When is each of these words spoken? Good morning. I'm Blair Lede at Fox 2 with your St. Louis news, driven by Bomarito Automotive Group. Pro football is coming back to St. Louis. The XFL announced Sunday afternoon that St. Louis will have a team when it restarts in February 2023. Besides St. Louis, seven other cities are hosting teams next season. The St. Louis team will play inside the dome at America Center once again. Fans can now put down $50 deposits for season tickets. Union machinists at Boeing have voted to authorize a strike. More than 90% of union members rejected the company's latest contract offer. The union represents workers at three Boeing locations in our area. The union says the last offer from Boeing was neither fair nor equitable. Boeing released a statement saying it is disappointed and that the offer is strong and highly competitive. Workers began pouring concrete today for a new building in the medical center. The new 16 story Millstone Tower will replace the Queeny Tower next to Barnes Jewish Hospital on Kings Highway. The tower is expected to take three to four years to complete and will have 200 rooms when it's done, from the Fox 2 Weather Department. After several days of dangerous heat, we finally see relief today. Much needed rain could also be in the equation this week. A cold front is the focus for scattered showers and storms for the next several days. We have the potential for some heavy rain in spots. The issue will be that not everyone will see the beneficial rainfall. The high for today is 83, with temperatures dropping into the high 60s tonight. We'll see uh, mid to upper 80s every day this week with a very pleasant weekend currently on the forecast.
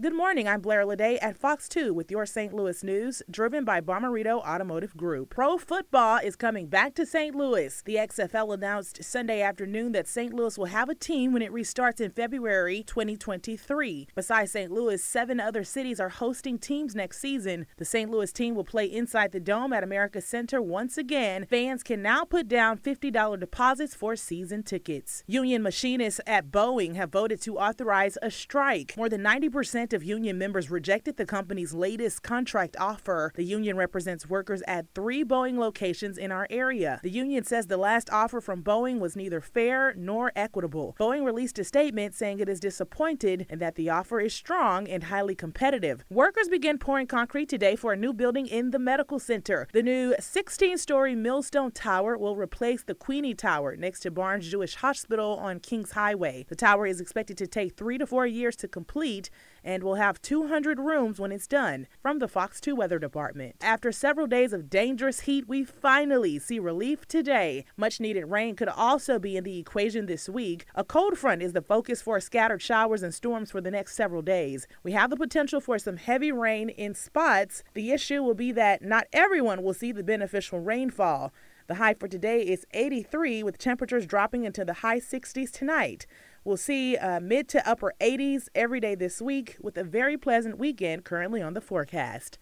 Good 0.00 0.14
morning. 0.14 0.48
I'm 0.48 0.62
Blair 0.62 0.86
Lede 0.86 1.18
at 1.20 1.36
Fox 1.36 1.68
2 1.68 1.92
with 1.92 2.10
your 2.10 2.24
St. 2.24 2.54
Louis 2.54 2.82
news, 2.82 3.22
driven 3.30 3.66
by 3.66 3.82
Bomarito 3.82 4.38
Automotive 4.38 4.96
Group. 4.96 5.28
Pro 5.28 5.58
football 5.58 6.20
is 6.24 6.36
coming 6.36 6.68
back 6.68 6.94
to 6.94 7.04
St. 7.04 7.34
Louis. 7.34 7.82
The 7.84 7.96
XFL 7.96 8.54
announced 8.54 9.04
Sunday 9.04 9.42
afternoon 9.42 9.92
that 9.92 10.08
St. 10.08 10.32
Louis 10.32 10.56
will 10.56 10.66
have 10.66 10.88
a 10.88 10.94
team 10.94 11.34
when 11.34 11.42
it 11.42 11.52
restarts 11.52 12.00
in 12.00 12.12
February 12.12 12.82
2023. 12.86 14.08
Besides 14.14 14.52
St. 14.52 14.70
Louis, 14.72 15.04
seven 15.04 15.38
other 15.38 15.64
cities 15.64 16.00
are 16.00 16.08
hosting 16.08 16.58
teams 16.58 16.94
next 16.94 17.20
season. 17.20 17.66
The 17.76 17.84
St. 17.84 18.10
Louis 18.10 18.32
team 18.32 18.54
will 18.54 18.64
play 18.64 18.86
inside 18.86 19.32
the 19.32 19.40
dome 19.40 19.74
at 19.74 19.84
America 19.84 20.22
Center 20.22 20.62
once 20.62 20.96
again. 20.96 21.44
Fans 21.44 21.82
can 21.82 22.00
now 22.00 22.24
put 22.24 22.48
down 22.48 22.78
$50 22.78 23.38
deposits 23.38 23.94
for 23.94 24.16
season 24.16 24.62
tickets. 24.62 25.24
Union 25.26 25.62
machinists 25.62 26.22
at 26.26 26.50
Boeing 26.50 26.94
have 26.94 27.12
voted 27.12 27.42
to 27.42 27.58
authorize 27.58 28.16
a 28.22 28.30
strike. 28.30 28.94
More 28.96 29.10
than 29.10 29.22
90% 29.22 29.89
of 29.92 30.04
union 30.04 30.38
members 30.38 30.70
rejected 30.70 31.16
the 31.16 31.26
company's 31.26 31.74
latest 31.74 32.22
contract 32.22 32.76
offer. 32.78 33.32
The 33.34 33.44
union 33.44 33.76
represents 33.76 34.28
workers 34.28 34.62
at 34.66 34.86
three 34.94 35.24
Boeing 35.24 35.58
locations 35.58 36.18
in 36.18 36.32
our 36.32 36.46
area. 36.50 37.00
The 37.02 37.10
union 37.10 37.44
says 37.44 37.66
the 37.66 37.76
last 37.76 38.10
offer 38.10 38.40
from 38.40 38.62
Boeing 38.62 38.98
was 38.98 39.16
neither 39.16 39.40
fair 39.40 39.94
nor 39.96 40.32
equitable. 40.36 40.96
Boeing 40.98 41.24
released 41.24 41.58
a 41.58 41.64
statement 41.64 42.14
saying 42.14 42.40
it 42.40 42.48
is 42.48 42.60
disappointed 42.60 43.46
and 43.48 43.60
that 43.60 43.74
the 43.74 43.90
offer 43.90 44.20
is 44.20 44.34
strong 44.34 44.88
and 44.88 45.04
highly 45.04 45.34
competitive. 45.34 46.04
Workers 46.10 46.48
began 46.48 46.78
pouring 46.78 47.06
concrete 47.06 47.48
today 47.48 47.76
for 47.76 47.92
a 47.92 47.96
new 47.96 48.12
building 48.12 48.46
in 48.46 48.70
the 48.70 48.78
medical 48.78 49.18
center. 49.18 49.68
The 49.72 49.82
new 49.82 50.14
16 50.18 50.78
story 50.78 51.14
Millstone 51.14 51.72
Tower 51.72 52.16
will 52.16 52.36
replace 52.36 52.82
the 52.82 52.94
Queeny 52.94 53.36
Tower 53.36 53.76
next 53.76 54.00
to 54.00 54.10
Barnes 54.10 54.50
Jewish 54.50 54.76
Hospital 54.76 55.36
on 55.36 55.60
Kings 55.60 55.92
Highway. 55.92 56.46
The 56.48 56.56
tower 56.56 56.86
is 56.86 57.00
expected 57.00 57.36
to 57.38 57.46
take 57.46 57.76
three 57.76 57.98
to 57.98 58.06
four 58.06 58.26
years 58.26 58.56
to 58.56 58.68
complete 58.68 59.30
and 59.80 59.86
will 59.86 59.94
have 59.94 60.20
200 60.20 60.78
rooms 60.78 61.18
when 61.18 61.32
it's 61.32 61.46
done, 61.46 61.86
from 62.02 62.18
the 62.18 62.28
Fox 62.28 62.60
2 62.60 62.76
Weather 62.76 62.98
Department. 62.98 63.56
After 63.62 63.90
several 63.90 64.26
days 64.26 64.52
of 64.52 64.68
dangerous 64.68 65.20
heat, 65.20 65.48
we 65.48 65.64
finally 65.64 66.38
see 66.38 66.58
relief 66.58 67.08
today. 67.08 67.64
Much 67.78 67.98
needed 67.98 68.26
rain 68.26 68.56
could 68.56 68.68
also 68.68 69.18
be 69.18 69.38
in 69.38 69.44
the 69.44 69.58
equation 69.58 70.04
this 70.04 70.28
week. 70.28 70.66
A 70.74 70.84
cold 70.84 71.16
front 71.16 71.40
is 71.40 71.54
the 71.54 71.62
focus 71.62 72.02
for 72.02 72.20
scattered 72.20 72.60
showers 72.60 73.02
and 73.02 73.14
storms 73.14 73.50
for 73.50 73.62
the 73.62 73.70
next 73.70 73.96
several 73.96 74.20
days. 74.20 74.66
We 74.82 74.92
have 74.92 75.08
the 75.08 75.16
potential 75.16 75.62
for 75.62 75.78
some 75.78 75.96
heavy 75.96 76.30
rain 76.30 76.68
in 76.68 76.94
spots. 76.94 77.62
The 77.72 77.90
issue 77.90 78.22
will 78.22 78.34
be 78.34 78.52
that 78.52 78.82
not 78.82 79.06
everyone 79.14 79.62
will 79.62 79.72
see 79.72 79.92
the 79.92 80.04
beneficial 80.04 80.60
rainfall. 80.60 81.32
The 81.68 81.76
high 81.76 81.94
for 81.94 82.08
today 82.08 82.42
is 82.42 82.66
83, 82.72 83.44
with 83.44 83.56
temperatures 83.56 84.04
dropping 84.04 84.44
into 84.44 84.64
the 84.64 84.74
high 84.74 84.98
60s 84.98 85.52
tonight. 85.52 86.04
We'll 86.42 86.56
see 86.56 86.96
uh, 86.96 87.20
mid 87.20 87.48
to 87.50 87.68
upper 87.68 87.92
80s 88.00 88.48
every 88.54 88.80
day 88.80 88.94
this 88.94 89.20
week 89.20 89.56
with 89.60 89.76
a 89.76 89.84
very 89.84 90.16
pleasant 90.16 90.58
weekend 90.58 91.04
currently 91.04 91.42
on 91.42 91.52
the 91.52 91.60
forecast. 91.60 92.38